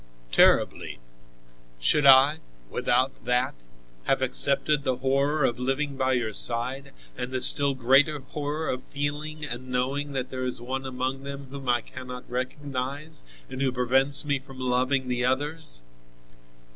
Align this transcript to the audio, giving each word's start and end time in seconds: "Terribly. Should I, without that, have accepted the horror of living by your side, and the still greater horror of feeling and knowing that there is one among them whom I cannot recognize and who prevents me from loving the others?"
"Terribly. 0.31 0.97
Should 1.79 2.07
I, 2.07 2.39
without 2.71 3.23
that, 3.25 3.53
have 4.05 4.23
accepted 4.23 4.83
the 4.83 4.95
horror 4.97 5.43
of 5.43 5.59
living 5.59 5.95
by 5.95 6.13
your 6.13 6.33
side, 6.33 6.91
and 7.15 7.31
the 7.31 7.39
still 7.39 7.75
greater 7.75 8.17
horror 8.19 8.67
of 8.67 8.81
feeling 8.85 9.45
and 9.45 9.69
knowing 9.69 10.13
that 10.13 10.31
there 10.31 10.43
is 10.43 10.59
one 10.59 10.87
among 10.87 11.21
them 11.21 11.49
whom 11.51 11.69
I 11.69 11.81
cannot 11.81 12.27
recognize 12.27 13.23
and 13.47 13.61
who 13.61 13.71
prevents 13.71 14.25
me 14.25 14.39
from 14.39 14.59
loving 14.59 15.07
the 15.07 15.23
others?" 15.23 15.83